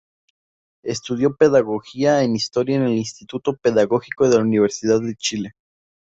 Estudió 0.83 1.35
pedagogía 1.35 2.23
en 2.23 2.35
historia 2.35 2.75
en 2.77 2.81
el 2.85 2.97
Instituto 2.97 3.55
Pedagógico 3.57 4.27
de 4.27 4.37
la 4.37 4.41
Universidad 4.41 4.99
de 4.99 5.13
Chile. 5.13 5.51